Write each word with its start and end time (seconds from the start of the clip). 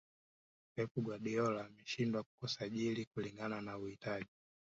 pep 0.75 0.89
guardiola 0.95 1.65
ameshindwa 1.65 2.23
kusajili 2.41 3.05
kulingana 3.05 3.61
na 3.61 3.77
uhitaji 3.77 4.27